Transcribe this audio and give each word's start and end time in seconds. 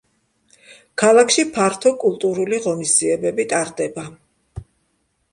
ქალაქში 1.01 1.43
ფართო 1.57 1.91
კულტურული 2.03 2.59
ღონისძიებები 2.63 3.45
ტარდება. 3.51 4.07